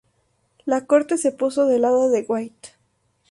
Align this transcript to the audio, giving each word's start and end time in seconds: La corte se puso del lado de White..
La 0.65 0.87
corte 0.87 1.15
se 1.19 1.31
puso 1.31 1.67
del 1.67 1.83
lado 1.83 2.09
de 2.09 2.25
White.. 2.27 2.69